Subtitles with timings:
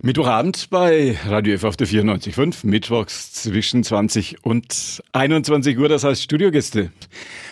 [0.00, 6.22] Mittwochabend bei Radio F auf der 94.5, mittwochs zwischen 20 und 21 Uhr, das heißt
[6.22, 6.92] Studiogäste.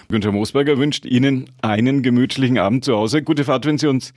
[0.09, 3.25] Günther Moosberger wünscht Ihnen einen gemütlichen Abend zu Hause.
[3.25, 4.15] Gute Fahrt, wenn Sie uns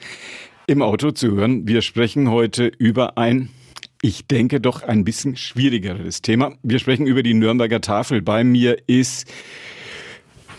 [0.68, 1.68] im Auto zuhören.
[1.68, 3.50] Wir sprechen heute über ein,
[4.04, 6.54] ich denke doch ein bisschen schwierigeres Thema.
[6.62, 8.22] Wir sprechen über die Nürnberger Tafel.
[8.22, 9.28] Bei mir ist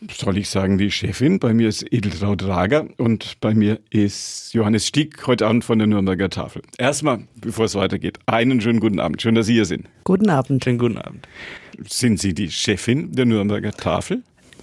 [0.08, 1.38] soll ich sagen, die Chefin.
[1.38, 5.86] Bei mir ist Edeltraud Rager und bei mir ist Johannes Stieg heute Abend von der
[5.86, 6.62] Nürnberger Tafel.
[6.78, 9.20] Erstmal, bevor es weitergeht, einen schönen guten Abend.
[9.20, 9.86] Schön, dass Sie hier sind.
[10.04, 10.64] Guten Abend.
[10.64, 11.26] Schönen guten Abend.
[11.86, 14.22] Sind Sie die Chefin der Nürnberger Tafel?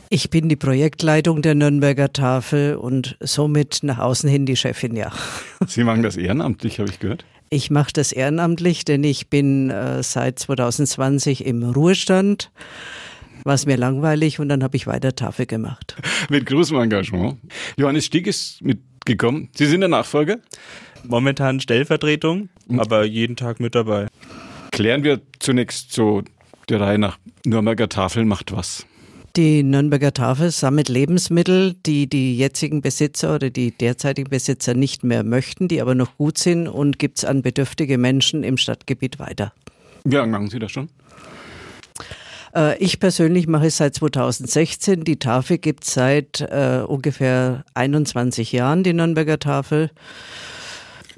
[0.09, 5.11] Ich bin die Projektleitung der Nürnberger Tafel und somit nach außen hin die Chefin, ja.
[5.67, 7.25] Sie machen das ehrenamtlich, habe ich gehört.
[7.49, 12.51] Ich mache das ehrenamtlich, denn ich bin äh, seit 2020 im Ruhestand
[13.47, 15.95] war es mir langweilig und dann habe ich weiter Tafel gemacht.
[16.29, 17.37] Mit großem Engagement.
[17.77, 19.49] Johannes Stieg ist mitgekommen.
[19.55, 20.37] Sie sind der Nachfolger?
[21.07, 22.79] Momentan Stellvertretung, hm.
[22.79, 24.07] aber jeden Tag mit dabei.
[24.71, 26.23] Klären wir zunächst so
[26.67, 28.85] der Reihe nach Nürnberger Tafel macht was.
[29.37, 35.23] Die Nürnberger Tafel sammelt Lebensmittel, die die jetzigen Besitzer oder die derzeitigen Besitzer nicht mehr
[35.23, 39.53] möchten, die aber noch gut sind und gibt es an bedürftige Menschen im Stadtgebiet weiter.
[40.03, 40.89] Wie lange machen Sie das schon?
[42.55, 45.03] Äh, ich persönlich mache es seit 2016.
[45.03, 49.91] Die Tafel gibt es seit äh, ungefähr 21 Jahren, die Nürnberger Tafel.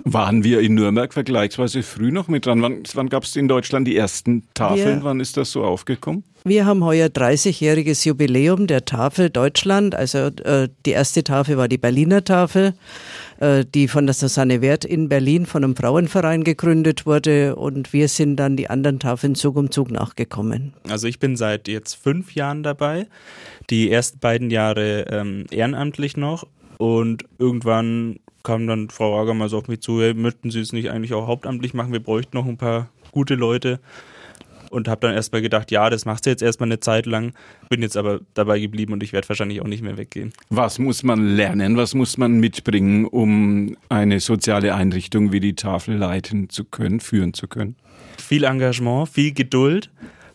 [0.03, 2.61] Waren wir in Nürnberg vergleichsweise früh noch mit dran?
[2.61, 4.99] Wann, wann gab es in Deutschland die ersten Tafeln?
[4.99, 6.23] Wir, wann ist das so aufgekommen?
[6.45, 9.95] Wir haben heuer 30-jähriges Jubiläum der Tafel Deutschland.
[9.95, 12.75] Also äh, die erste Tafel war die Berliner Tafel,
[13.39, 17.57] äh, die von der Susanne Wert in Berlin von einem Frauenverein gegründet wurde.
[17.57, 20.73] Und wir sind dann die anderen Tafeln Zug um Zug nachgekommen.
[20.87, 23.07] Also ich bin seit jetzt fünf Jahren dabei.
[23.69, 26.47] Die ersten beiden Jahre ähm, ehrenamtlich noch.
[26.77, 30.73] Und irgendwann kam dann Frau Rager mal so auf mich zu, hey, möchten Sie es
[30.73, 31.91] nicht eigentlich auch hauptamtlich machen?
[31.91, 33.79] Wir bräuchten noch ein paar gute Leute.
[34.71, 37.33] Und habe dann erstmal gedacht, ja, das macht sie jetzt erstmal eine Zeit lang.
[37.69, 40.31] Bin jetzt aber dabei geblieben und ich werde wahrscheinlich auch nicht mehr weggehen.
[40.51, 41.75] Was muss man lernen?
[41.75, 47.33] Was muss man mitbringen, um eine soziale Einrichtung wie die Tafel leiten zu können, führen
[47.33, 47.77] zu können?
[48.19, 49.89] Viel Engagement, viel Geduld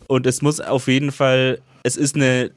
[0.07, 2.51] und es muss auf jeden Fall, es ist eine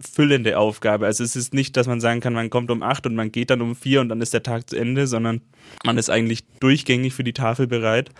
[0.00, 1.06] füllende Aufgabe.
[1.06, 3.50] Also es ist nicht, dass man sagen kann, man kommt um acht und man geht
[3.50, 5.40] dann um vier und dann ist der Tag zu Ende, sondern
[5.84, 8.10] man ist eigentlich durchgängig für die Tafel bereit.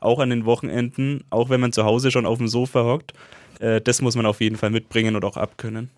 [0.00, 3.12] Auch an den Wochenenden, auch wenn man zu Hause schon auf dem Sofa hockt.
[3.60, 5.90] Äh, das muss man auf jeden Fall mitbringen und auch abkönnen.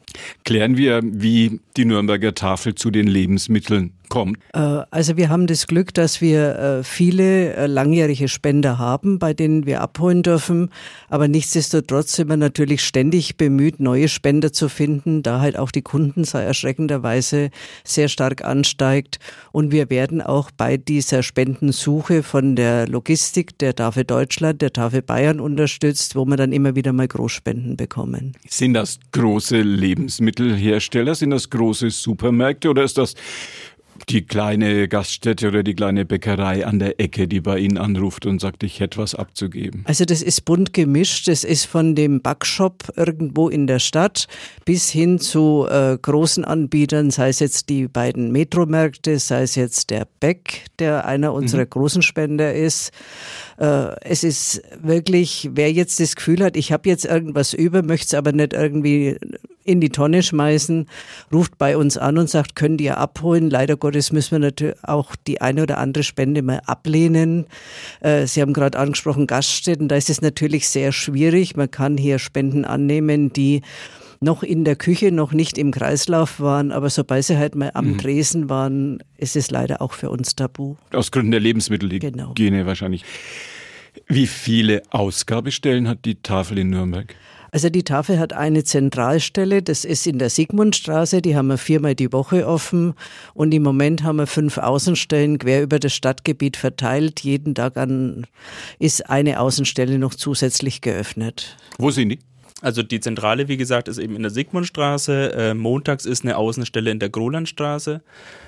[0.45, 4.39] Klären wir, wie die Nürnberger Tafel zu den Lebensmitteln kommt?
[4.53, 4.59] Äh,
[4.91, 9.65] also wir haben das Glück, dass wir äh, viele äh, langjährige Spender haben, bei denen
[9.65, 10.71] wir abholen dürfen.
[11.09, 15.83] Aber nichtsdestotrotz sind wir natürlich ständig bemüht, neue Spender zu finden, da halt auch die
[15.83, 17.51] Kundenzahl erschreckenderweise
[17.84, 19.19] sehr stark ansteigt.
[19.51, 25.01] Und wir werden auch bei dieser Spendensuche von der Logistik der Tafel Deutschland, der Tafel
[25.01, 27.09] Bayern unterstützt, wo wir dann immer wieder mal
[27.53, 28.33] Großspenden bekommen.
[28.49, 31.15] Sind das große Lebensmittelhersteller?
[31.15, 33.15] Sind das große Supermärkte oder ist das
[34.09, 38.41] die kleine Gaststätte oder die kleine Bäckerei an der Ecke, die bei Ihnen anruft und
[38.41, 39.83] sagt, ich hätte was abzugeben?
[39.87, 41.29] Also das ist bunt gemischt.
[41.29, 44.27] Das ist von dem Backshop irgendwo in der Stadt
[44.65, 49.91] bis hin zu äh, großen Anbietern, sei es jetzt die beiden Metromärkte, sei es jetzt
[49.91, 51.71] der Beck, der einer unserer mhm.
[51.71, 52.93] großen Spender ist.
[53.59, 58.07] Äh, es ist wirklich, wer jetzt das Gefühl hat, ich habe jetzt irgendwas über, möchte
[58.07, 59.17] es aber nicht irgendwie
[59.65, 60.87] in die Tonne schmeißen,
[61.33, 63.50] ruft bei uns an und sagt, könnt ihr abholen.
[63.50, 67.47] Leider Gottes müssen wir natürlich auch die eine oder andere Spende mal ablehnen.
[68.01, 71.56] Äh, Sie haben gerade angesprochen Gaststätten, da ist es natürlich sehr schwierig.
[71.56, 73.62] Man kann hier Spenden annehmen, die
[74.22, 77.93] noch in der Küche, noch nicht im Kreislauf waren, aber sobald sie halt mal am
[77.93, 77.99] mhm.
[77.99, 80.77] Tresen waren, ist es leider auch für uns tabu.
[80.93, 82.67] Aus Gründen der Lebensmittelhygiene genau.
[82.67, 83.05] wahrscheinlich.
[84.06, 87.15] Wie viele Ausgabestellen hat die Tafel in Nürnberg?
[87.55, 91.95] Also die Tafel hat eine Zentralstelle, das ist in der Sigmundstraße, die haben wir viermal
[91.95, 92.95] die Woche offen
[93.35, 97.21] und im Moment haben wir fünf Außenstellen quer über das Stadtgebiet verteilt.
[97.21, 98.27] Jeden Tag an
[98.78, 101.59] ist eine Außenstelle noch zusätzlich geöffnet.
[101.78, 102.21] Wo sind die?
[102.62, 105.32] Also die Zentrale, wie gesagt, ist eben in der Sigmundstraße.
[105.32, 108.03] Äh, montags ist eine Außenstelle in der Grolandstraße.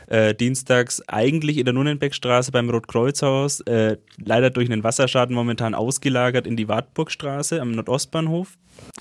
[0.06, 3.61] Äh, dienstags eigentlich in der Nunnenbeckstraße beim Rotkreuzhaus.
[3.62, 8.56] Äh, leider durch einen Wasserschaden momentan ausgelagert in die Wartburgstraße am Nordostbahnhof.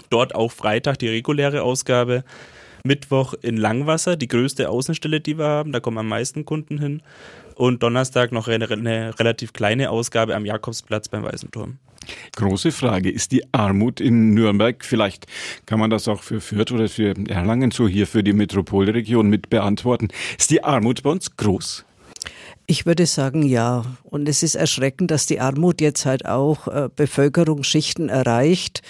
[0.10, 2.24] Dort auch Freitag die reguläre Ausgabe.
[2.83, 5.71] Mittwoch in Langwasser, die größte Außenstelle, die wir haben.
[5.71, 7.01] Da kommen am meisten Kunden hin.
[7.56, 11.78] Und Donnerstag noch eine, eine relativ kleine Ausgabe am Jakobsplatz beim Weißen Turm.
[12.36, 13.10] Große Frage.
[13.10, 15.28] Ist die Armut in Nürnberg, vielleicht
[15.66, 19.50] kann man das auch für Fürth oder für Erlangen so hier für die Metropolregion mit
[19.50, 21.86] beantworten, ist die Armut bei uns groß?
[22.66, 23.84] Ich würde sagen, ja.
[24.04, 28.82] Und es ist erschreckend, dass die Armut jetzt halt auch äh, Bevölkerungsschichten erreicht,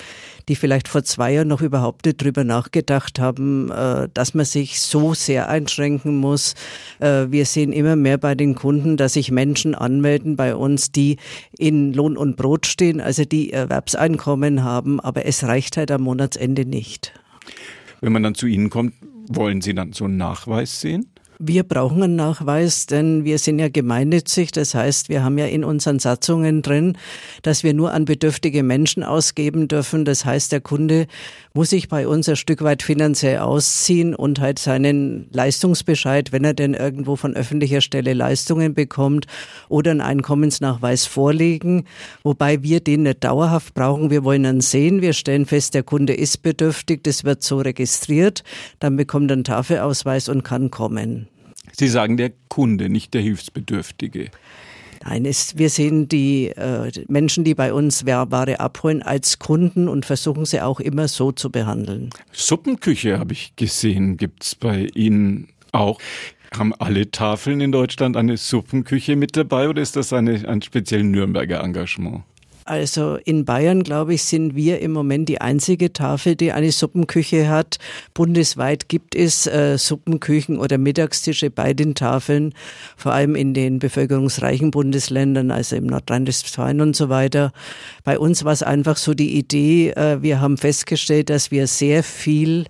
[0.47, 4.79] die vielleicht vor zwei Jahren noch überhaupt nicht drüber nachgedacht haben, äh, dass man sich
[4.81, 6.55] so sehr einschränken muss.
[6.99, 11.17] Äh, wir sehen immer mehr bei den Kunden, dass sich Menschen anmelden bei uns, die
[11.57, 16.65] in Lohn und Brot stehen, also die Erwerbseinkommen haben, aber es reicht halt am Monatsende
[16.65, 17.13] nicht.
[18.01, 18.93] Wenn man dann zu Ihnen kommt,
[19.29, 21.07] wollen Sie dann so einen Nachweis sehen?
[21.45, 24.53] Wir brauchen einen Nachweis, denn wir sind ja gemeinnützig.
[24.53, 26.97] Das heißt, wir haben ja in unseren Satzungen drin,
[27.41, 30.05] dass wir nur an bedürftige Menschen ausgeben dürfen.
[30.05, 31.05] Das heißt, der Kunde
[31.53, 36.53] muss sich bei uns ein Stück weit finanziell ausziehen und halt seinen Leistungsbescheid, wenn er
[36.53, 39.25] denn irgendwo von öffentlicher Stelle Leistungen bekommt
[39.67, 41.83] oder einen Einkommensnachweis vorlegen.
[42.23, 44.11] Wobei wir den nicht dauerhaft brauchen.
[44.11, 45.01] Wir wollen ihn sehen.
[45.01, 47.03] Wir stellen fest, der Kunde ist bedürftig.
[47.03, 48.45] Das wird so registriert.
[48.79, 51.27] Dann bekommt er einen Tafelausweis und kann kommen.
[51.75, 54.29] Sie sagen der Kunde, nicht der Hilfsbedürftige.
[55.05, 60.05] Nein, es, wir sehen die äh, Menschen, die bei uns Ware abholen, als Kunden und
[60.05, 62.09] versuchen sie auch immer so zu behandeln.
[62.31, 65.99] Suppenküche habe ich gesehen, gibt es bei Ihnen auch.
[66.55, 71.03] Haben alle Tafeln in Deutschland eine Suppenküche mit dabei oder ist das eine, ein speziell
[71.03, 72.23] Nürnberger Engagement?
[72.65, 77.49] Also in Bayern, glaube ich, sind wir im Moment die einzige Tafel, die eine Suppenküche
[77.49, 77.77] hat.
[78.13, 82.53] Bundesweit gibt es äh, Suppenküchen oder Mittagstische bei den Tafeln,
[82.95, 87.51] vor allem in den bevölkerungsreichen Bundesländern, also im Nordrhein-Westfalen und so weiter.
[88.03, 92.03] Bei uns war es einfach so die Idee, äh, wir haben festgestellt, dass wir sehr
[92.03, 92.65] viel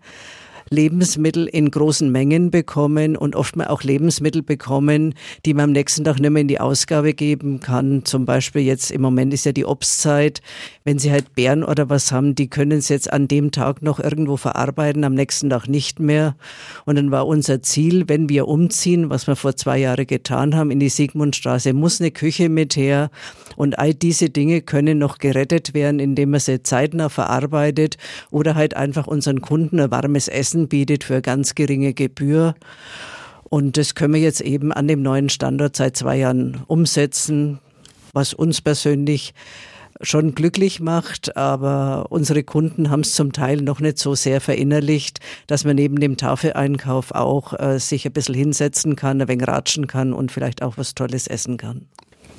[0.73, 5.13] Lebensmittel in großen Mengen bekommen und oftmals auch Lebensmittel bekommen,
[5.45, 8.03] die man am nächsten Tag nicht mehr in die Ausgabe geben kann.
[8.05, 10.41] Zum Beispiel jetzt im Moment ist ja die Obstzeit.
[10.83, 13.99] Wenn Sie halt Beeren oder was haben, die können es jetzt an dem Tag noch
[13.99, 16.35] irgendwo verarbeiten, am nächsten Tag nicht mehr.
[16.85, 20.71] Und dann war unser Ziel, wenn wir umziehen, was wir vor zwei Jahren getan haben,
[20.71, 23.11] in die Sigmundstraße, muss eine Küche mit her.
[23.55, 27.97] Und all diese Dinge können noch gerettet werden, indem man sie zeitnah verarbeitet
[28.31, 32.55] oder halt einfach unseren Kunden ein warmes Essen bietet für ganz geringe Gebühr.
[33.43, 37.59] Und das können wir jetzt eben an dem neuen Standort seit zwei Jahren umsetzen,
[38.13, 39.33] was uns persönlich
[40.01, 45.19] schon glücklich macht, aber unsere Kunden haben es zum Teil noch nicht so sehr verinnerlicht,
[45.47, 49.87] dass man neben dem Tafeleinkauf auch äh, sich ein bisschen hinsetzen kann, ein wenig ratschen
[49.87, 51.85] kann und vielleicht auch was Tolles essen kann.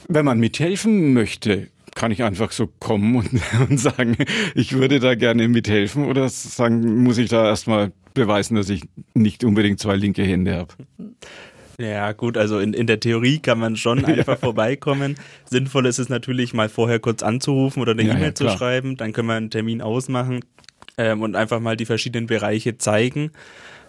[0.09, 3.31] Wenn man mithelfen möchte, kann ich einfach so kommen und,
[3.71, 4.17] und, sagen,
[4.55, 8.83] ich würde da gerne mithelfen oder sagen, muss ich da erstmal beweisen, dass ich
[9.15, 10.75] nicht unbedingt zwei linke Hände habe?
[11.79, 14.37] Ja, gut, also in, in der Theorie kann man schon einfach ja.
[14.37, 15.17] vorbeikommen.
[15.45, 18.97] Sinnvoll ist es natürlich, mal vorher kurz anzurufen oder eine ja, E-Mail ja, zu schreiben.
[18.97, 20.41] Dann können wir einen Termin ausmachen
[20.97, 23.33] ähm, und einfach mal die verschiedenen Bereiche zeigen.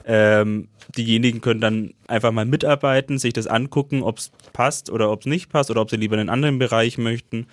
[0.07, 5.21] Ähm, diejenigen können dann einfach mal mitarbeiten, sich das angucken, ob es passt oder ob
[5.21, 7.47] es nicht passt oder ob sie lieber in einen anderen Bereich möchten.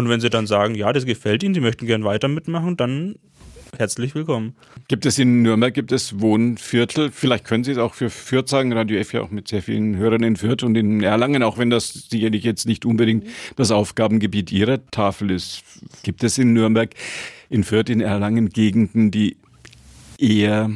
[0.00, 3.16] Und wenn sie dann sagen, ja, das gefällt ihnen, sie möchten gern weiter mitmachen, dann
[3.76, 4.54] herzlich willkommen.
[4.88, 7.10] Gibt es in Nürnberg, gibt es Wohnviertel?
[7.12, 9.98] Vielleicht können Sie es auch für Fürth sagen, Radio F ja auch mit sehr vielen
[9.98, 13.26] Hörern in Fürth und in Erlangen, auch wenn das sicherlich jetzt nicht unbedingt
[13.56, 15.64] das Aufgabengebiet Ihrer Tafel ist.
[16.02, 16.94] Gibt es in Nürnberg,
[17.50, 19.36] in Fürth, in Erlangen Gegenden, die
[20.18, 20.70] eher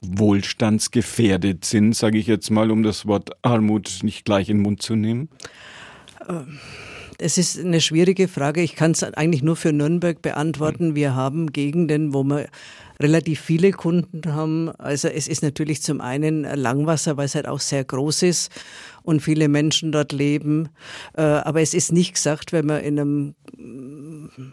[0.00, 4.80] wohlstandsgefährdet sind, sage ich jetzt mal, um das Wort Armut nicht gleich in den Mund
[4.80, 5.28] zu nehmen?
[7.20, 8.62] Es ist eine schwierige Frage.
[8.62, 10.94] Ich kann es eigentlich nur für Nürnberg beantworten.
[10.94, 12.46] Wir haben Gegenden, wo wir
[13.00, 14.70] relativ viele Kunden haben.
[14.78, 18.52] Also es ist natürlich zum einen Langwasser, weil es halt auch sehr groß ist
[19.02, 20.68] und viele Menschen dort leben.
[21.16, 23.34] Äh, aber es ist nicht gesagt, wenn man in einem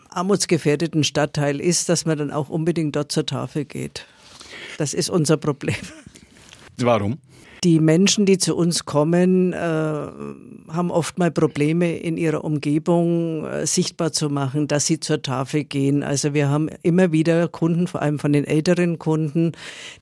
[0.09, 4.07] armutsgefährdeten Stadtteil ist, dass man dann auch unbedingt dort zur Tafel geht.
[4.79, 5.75] Das ist unser Problem.
[6.77, 7.19] Warum?
[7.65, 13.65] Die Menschen, die zu uns kommen, äh, haben oft mal Probleme in ihrer Umgebung äh,
[13.65, 16.03] sichtbar zu machen, dass sie zur Tafel gehen.
[16.03, 19.53] Also wir haben immer wieder Kunden, vor allem von den älteren Kunden,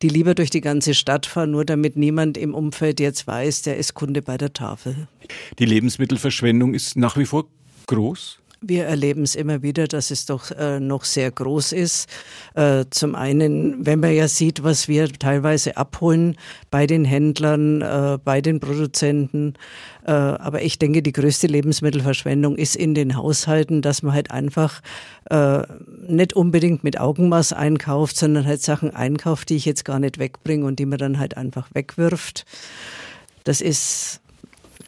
[0.01, 3.77] die lieber durch die ganze Stadt fahren, nur damit niemand im Umfeld jetzt weiß, der
[3.77, 5.08] ist Kunde bei der Tafel.
[5.58, 7.46] Die Lebensmittelverschwendung ist nach wie vor
[7.88, 8.39] groß?
[8.65, 12.08] Wir erleben es immer wieder, dass es doch äh, noch sehr groß ist.
[12.55, 16.38] Äh, zum einen, wenn man ja sieht, was wir teilweise abholen
[16.72, 19.55] bei den Händlern, äh, bei den Produzenten.
[20.05, 24.82] Äh, aber ich denke, die größte Lebensmittelverschwendung ist in den Haushalten, dass man halt einfach
[25.29, 25.63] äh,
[26.08, 30.65] nicht unbedingt mit Augenmaß einkauft, sondern halt Sachen einkauft, die ich jetzt gar nicht wegbringe
[30.65, 32.46] und die man dann halt einfach wegwirft.
[33.43, 34.22] Das ist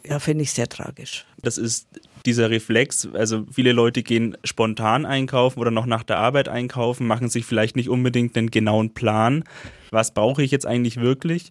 [0.08, 1.26] ja, finde ich sehr tragisch.
[1.42, 1.88] Das ist
[2.24, 7.28] dieser Reflex, also viele Leute gehen spontan einkaufen oder noch nach der Arbeit einkaufen, machen
[7.28, 9.44] sich vielleicht nicht unbedingt einen genauen Plan,
[9.90, 11.50] was brauche ich jetzt eigentlich wirklich,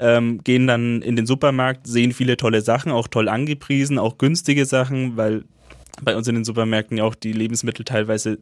[0.00, 4.64] ähm, gehen dann in den Supermarkt, sehen viele tolle Sachen, auch toll angepriesen, auch günstige
[4.64, 5.44] Sachen, weil
[6.02, 8.38] bei uns in den Supermärkten ja auch die Lebensmittel teilweise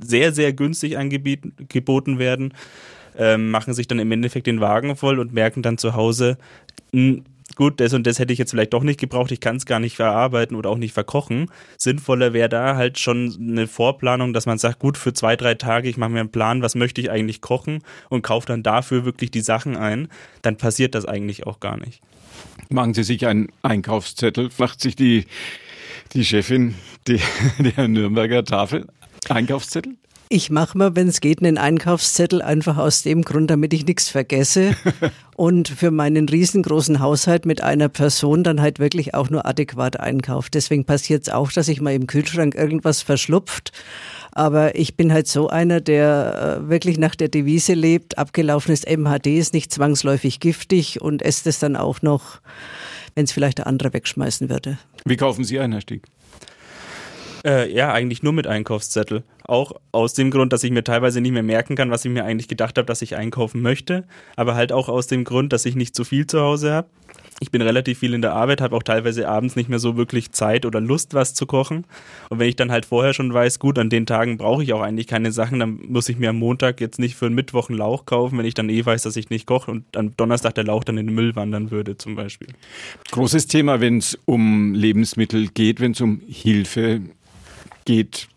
[0.00, 2.54] sehr, sehr günstig angeboten werden,
[3.16, 6.38] ähm, machen sich dann im Endeffekt den Wagen voll und merken dann zu Hause,
[6.92, 7.24] mh, hm,
[7.58, 9.80] gut, das und das hätte ich jetzt vielleicht doch nicht gebraucht, ich kann es gar
[9.80, 11.50] nicht verarbeiten oder auch nicht verkochen.
[11.76, 15.88] Sinnvoller wäre da halt schon eine Vorplanung, dass man sagt, gut, für zwei, drei Tage,
[15.88, 19.32] ich mache mir einen Plan, was möchte ich eigentlich kochen und kaufe dann dafür wirklich
[19.32, 20.06] die Sachen ein,
[20.40, 22.00] dann passiert das eigentlich auch gar nicht.
[22.68, 25.26] Machen Sie sich einen Einkaufszettel, macht sich die,
[26.12, 26.76] die Chefin
[27.08, 27.20] die,
[27.58, 28.86] der Nürnberger Tafel
[29.28, 29.96] Einkaufszettel?
[30.30, 34.10] Ich mache mir, wenn es geht, einen Einkaufszettel einfach aus dem Grund, damit ich nichts
[34.10, 34.76] vergesse
[35.36, 40.50] und für meinen riesengroßen Haushalt mit einer Person dann halt wirklich auch nur adäquat einkaufe.
[40.52, 43.72] Deswegen passiert es auch, dass ich mal im Kühlschrank irgendwas verschlupft.
[44.32, 49.28] Aber ich bin halt so einer, der äh, wirklich nach der Devise lebt, abgelaufenes MHD
[49.28, 52.40] ist nicht zwangsläufig giftig und esst es dann auch noch,
[53.14, 54.76] wenn es vielleicht der andere wegschmeißen würde.
[55.06, 56.02] Wie kaufen Sie ein, Herr Stieg?
[57.46, 59.24] Äh, ja, eigentlich nur mit Einkaufszettel.
[59.48, 62.24] Auch aus dem Grund, dass ich mir teilweise nicht mehr merken kann, was ich mir
[62.24, 64.04] eigentlich gedacht habe, dass ich einkaufen möchte.
[64.36, 66.88] Aber halt auch aus dem Grund, dass ich nicht zu viel zu Hause habe.
[67.40, 70.32] Ich bin relativ viel in der Arbeit, habe auch teilweise abends nicht mehr so wirklich
[70.32, 71.84] Zeit oder Lust, was zu kochen.
[72.28, 74.82] Und wenn ich dann halt vorher schon weiß, gut, an den Tagen brauche ich auch
[74.82, 77.78] eigentlich keine Sachen, dann muss ich mir am Montag jetzt nicht für einen Mittwoch einen
[77.78, 80.64] Lauch kaufen, wenn ich dann eh weiß, dass ich nicht koche und am Donnerstag der
[80.64, 82.48] Lauch dann in den Müll wandern würde, zum Beispiel.
[83.12, 87.00] Großes Thema, wenn es um Lebensmittel geht, wenn es um Hilfe
[87.84, 88.28] geht.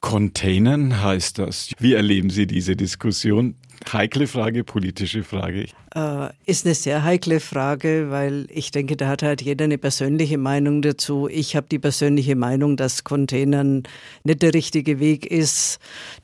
[0.00, 1.70] Containern heißt das.
[1.78, 3.54] Wie erleben Sie diese Diskussion?
[3.92, 5.66] Heikle Frage, politische Frage.
[5.92, 10.38] Äh, ist eine sehr heikle Frage, weil ich denke, da hat halt jeder eine persönliche
[10.38, 11.26] Meinung dazu.
[11.28, 13.82] Ich habe die persönliche Meinung, dass Containern
[14.22, 15.80] nicht der richtige Weg ist,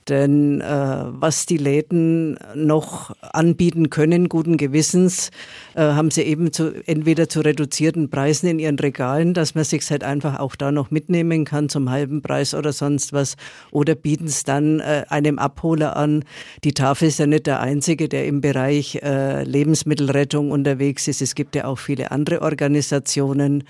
[0.09, 5.31] denn äh, was die Läden noch anbieten können, guten Gewissens,
[5.75, 9.91] äh, haben sie eben zu, entweder zu reduzierten Preisen in ihren Regalen, dass man sich
[9.91, 13.37] halt einfach auch da noch mitnehmen kann zum halben Preis oder sonst was,
[13.73, 16.25] oder bieten es dann äh, einem Abholer an.
[16.63, 21.23] Die Tafel ist ja nicht der einzige, der im Bereich äh, Lebensmittelrettung unterwegs ist.
[21.23, 23.65] Es gibt ja auch viele andere Organisationen.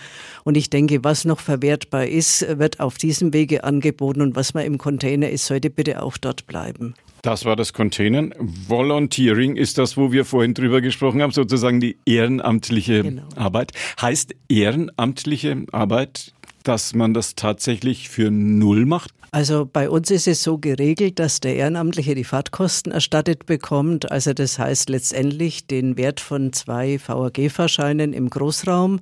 [0.45, 4.21] Und ich denke, was noch verwertbar ist, wird auf diesem Wege angeboten.
[4.21, 6.95] Und was man im Container ist, sollte bitte auch dort bleiben.
[7.23, 8.35] Das war das Containern.
[8.38, 13.23] Volunteering ist das, wo wir vorhin drüber gesprochen haben, sozusagen die ehrenamtliche genau.
[13.35, 13.73] Arbeit.
[14.00, 19.12] Heißt ehrenamtliche Arbeit, dass man das tatsächlich für null macht?
[19.37, 24.11] Also bei uns ist es so geregelt, dass der Ehrenamtliche die Fahrtkosten erstattet bekommt.
[24.11, 29.00] Also das heißt letztendlich den Wert von zwei VAG-Fahrscheinen im Großraum.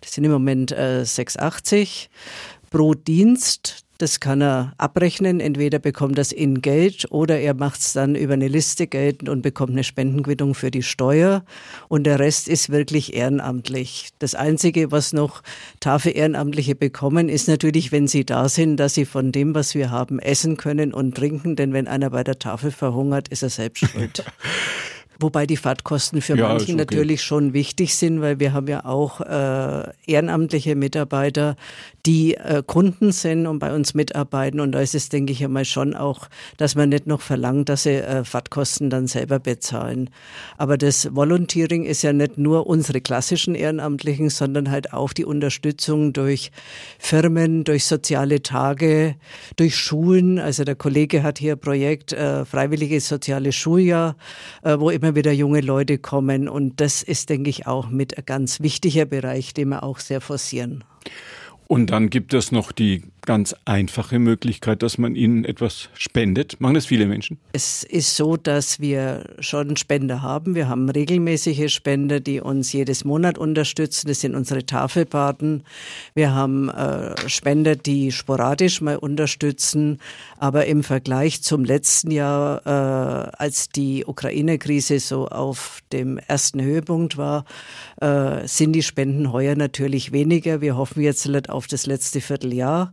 [0.00, 2.06] Das sind im Moment äh, 6,80
[2.70, 3.84] pro Dienst.
[4.02, 5.38] Das kann er abrechnen.
[5.38, 9.28] Entweder bekommt er es in Geld oder er macht es dann über eine Liste geltend
[9.28, 11.44] und bekommt eine Spendenquittung für die Steuer.
[11.86, 14.08] Und der Rest ist wirklich ehrenamtlich.
[14.18, 15.44] Das Einzige, was noch
[15.78, 19.92] Tafel Ehrenamtliche bekommen, ist natürlich, wenn sie da sind, dass sie von dem, was wir
[19.92, 21.54] haben, essen können und trinken.
[21.54, 24.24] Denn wenn einer bei der Tafel verhungert, ist er selbst schuld.
[25.22, 26.96] Wobei die Fahrtkosten für ja, manchen okay.
[26.96, 31.56] natürlich schon wichtig sind, weil wir haben ja auch äh, ehrenamtliche Mitarbeiter,
[32.04, 34.58] die äh, Kunden sind und bei uns mitarbeiten.
[34.58, 37.84] Und da ist es, denke ich, einmal schon auch, dass man nicht noch verlangt, dass
[37.84, 40.10] sie äh, Fahrtkosten dann selber bezahlen.
[40.58, 46.12] Aber das Volunteering ist ja nicht nur unsere klassischen Ehrenamtlichen, sondern halt auch die Unterstützung
[46.12, 46.50] durch
[46.98, 49.14] Firmen, durch soziale Tage,
[49.56, 50.40] durch Schulen.
[50.40, 54.16] Also der Kollege hat hier ein Projekt äh, Freiwilliges Soziales Schuljahr,
[54.62, 56.48] äh, wo immer wieder junge Leute kommen.
[56.48, 60.20] Und das ist, denke ich, auch mit ein ganz wichtiger Bereich, den wir auch sehr
[60.20, 60.84] forcieren.
[61.66, 66.60] Und dann gibt es noch die ganz einfache Möglichkeit, dass man ihnen etwas spendet.
[66.60, 67.38] Machen das viele Menschen?
[67.52, 70.54] Es ist so, dass wir schon Spender haben.
[70.54, 74.08] Wir haben regelmäßige Spender, die uns jedes Monat unterstützen.
[74.08, 75.64] Das sind unsere Tafelpaten.
[76.14, 79.98] Wir haben äh, Spender, die sporadisch mal unterstützen.
[80.38, 87.16] Aber im Vergleich zum letzten Jahr, äh, als die Ukraine-Krise so auf dem ersten Höhepunkt
[87.16, 87.44] war,
[88.00, 90.60] äh, sind die Spenden heuer natürlich weniger.
[90.60, 92.92] Wir hoffen jetzt auf das letzte Vierteljahr.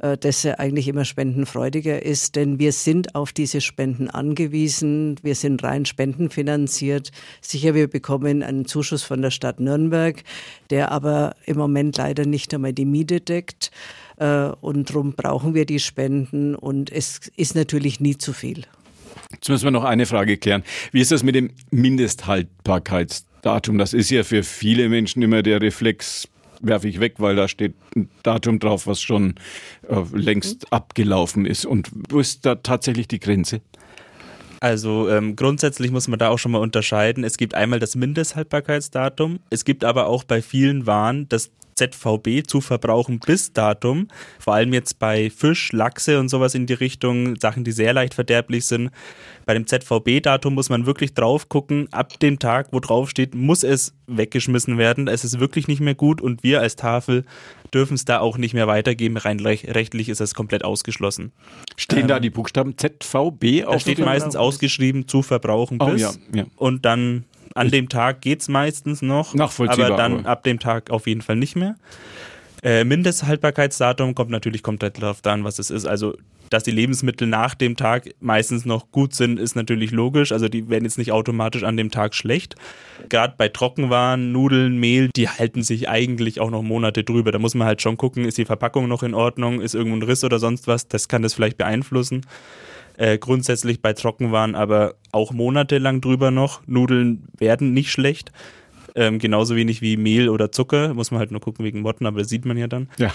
[0.00, 5.16] Äh, das ja eigentlich immer spendenfreudiger ist, denn wir sind auf diese Spenden angewiesen.
[5.22, 7.10] Wir sind rein spendenfinanziert.
[7.40, 10.22] Sicher, wir bekommen einen Zuschuss von der Stadt Nürnberg,
[10.70, 13.70] der aber im Moment leider nicht einmal die Miete deckt.
[14.16, 18.64] Äh, und darum brauchen wir die Spenden und es ist natürlich nie zu viel.
[19.32, 20.62] Jetzt müssen wir noch eine Frage klären.
[20.92, 23.78] Wie ist das mit dem Mindesthaltbarkeitsdatum?
[23.78, 26.28] Das ist ja für viele Menschen immer der Reflex,
[26.66, 29.34] werfe ich weg, weil da steht ein Datum drauf, was schon
[29.88, 30.68] äh, längst mhm.
[30.70, 31.66] abgelaufen ist.
[31.66, 33.60] Und wo ist da tatsächlich die Grenze?
[34.60, 37.22] Also ähm, grundsätzlich muss man da auch schon mal unterscheiden.
[37.22, 39.40] Es gibt einmal das Mindesthaltbarkeitsdatum.
[39.50, 44.08] Es gibt aber auch bei vielen Waren das ZVB zu verbrauchen bis Datum.
[44.38, 48.14] Vor allem jetzt bei Fisch, Lachse und sowas in die Richtung, Sachen, die sehr leicht
[48.14, 48.90] verderblich sind.
[49.46, 51.88] Bei dem ZVB-Datum muss man wirklich drauf gucken.
[51.92, 55.08] Ab dem Tag, wo drauf steht, muss es weggeschmissen werden.
[55.08, 57.24] Es ist wirklich nicht mehr gut und wir als Tafel
[57.72, 59.16] dürfen es da auch nicht mehr weitergeben.
[59.16, 61.32] Rein rechtlich ist es komplett ausgeschlossen.
[61.76, 63.74] Stehen ähm, da die Buchstaben ZVB auf?
[63.74, 65.88] Da steht meistens ausgeschrieben zu verbrauchen bis.
[65.88, 66.46] Oh, ja, ja.
[66.56, 67.24] Und dann
[67.54, 69.34] an dem Tag geht es meistens noch,
[69.88, 71.76] aber dann ab dem Tag auf jeden Fall nicht mehr.
[72.64, 75.86] Äh, Mindesthaltbarkeitsdatum kommt natürlich komplett darauf an, was es ist.
[75.86, 76.16] Also,
[76.48, 80.32] dass die Lebensmittel nach dem Tag meistens noch gut sind, ist natürlich logisch.
[80.32, 82.56] Also, die werden jetzt nicht automatisch an dem Tag schlecht.
[83.10, 87.32] Gerade bei Trockenwaren, Nudeln, Mehl, die halten sich eigentlich auch noch Monate drüber.
[87.32, 90.02] Da muss man halt schon gucken, ist die Verpackung noch in Ordnung, ist irgendwo ein
[90.02, 90.88] Riss oder sonst was.
[90.88, 92.22] Das kann das vielleicht beeinflussen
[92.96, 96.62] äh, grundsätzlich bei Trockenwaren aber auch monatelang drüber noch.
[96.66, 98.32] Nudeln werden nicht schlecht.
[98.96, 100.94] Ähm, genauso wenig wie Mehl oder Zucker.
[100.94, 102.88] Muss man halt nur gucken wegen Motten, aber das sieht man ja dann.
[102.96, 103.12] Ja.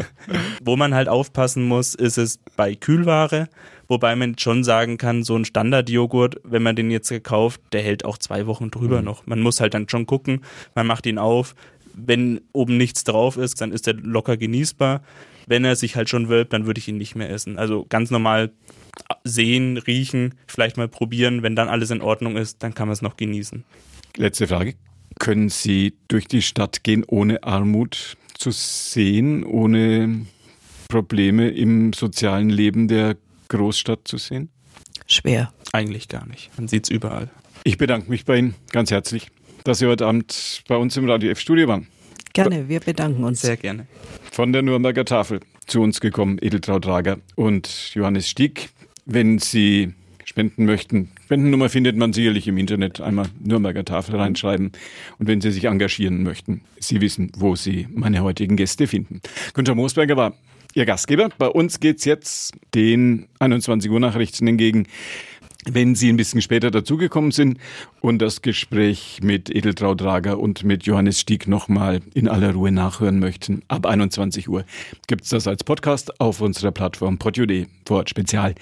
[0.64, 3.48] Wo man halt aufpassen muss, ist es bei Kühlware.
[3.86, 8.04] Wobei man schon sagen kann, so ein Standardjoghurt, wenn man den jetzt kauft, der hält
[8.04, 9.04] auch zwei Wochen drüber mhm.
[9.04, 9.26] noch.
[9.26, 10.40] Man muss halt dann schon gucken,
[10.74, 11.54] man macht ihn auf.
[11.94, 15.02] Wenn oben nichts drauf ist, dann ist er locker genießbar.
[15.46, 17.58] Wenn er sich halt schon wölbt, dann würde ich ihn nicht mehr essen.
[17.58, 18.50] Also ganz normal
[19.24, 21.42] sehen, riechen, vielleicht mal probieren.
[21.42, 23.64] Wenn dann alles in Ordnung ist, dann kann man es noch genießen.
[24.16, 24.74] Letzte Frage.
[25.18, 30.26] Können Sie durch die Stadt gehen, ohne Armut zu sehen, ohne
[30.88, 33.16] Probleme im sozialen Leben der
[33.48, 34.50] Großstadt zu sehen?
[35.06, 35.52] Schwer.
[35.72, 36.50] Eigentlich gar nicht.
[36.56, 37.30] Man sieht es überall.
[37.64, 39.28] Ich bedanke mich bei Ihnen ganz herzlich,
[39.64, 41.86] dass Sie heute Abend bei uns im Radio F-Studio waren.
[42.32, 43.42] Gerne, wir bedanken uns.
[43.42, 43.86] Sehr gerne.
[44.30, 48.70] Von der Nürnberger Tafel zu uns gekommen, Edeltraud Drager und Johannes Stieg.
[49.04, 49.92] Wenn Sie
[50.24, 53.00] spenden möchten, Spendennummer findet man sicherlich im Internet.
[53.00, 54.72] Einmal Nürnberger Tafel reinschreiben.
[55.18, 59.20] Und wenn Sie sich engagieren möchten, Sie wissen, wo Sie meine heutigen Gäste finden.
[59.54, 60.34] Günter Moosberger war
[60.74, 61.28] Ihr Gastgeber.
[61.36, 64.86] Bei uns geht's jetzt den 21 Uhr Nachrichten entgegen.
[65.70, 67.58] Wenn Sie ein bisschen später dazugekommen sind
[68.00, 73.20] und das Gespräch mit Edeltraud Drager und mit Johannes Stieg nochmal in aller Ruhe nachhören
[73.20, 74.64] möchten, ab 21 Uhr
[75.06, 78.56] gibt's das als Podcast auf unserer Plattform Podjude vor Spezial.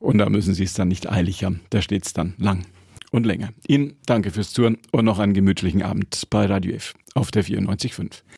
[0.00, 1.60] Und da müssen Sie es dann nicht eilig haben.
[1.68, 2.64] Da steht's dann lang
[3.10, 3.50] und länger.
[3.66, 8.22] Ihnen danke fürs Zuhören und noch einen gemütlichen Abend bei Radio F auf der 94.5.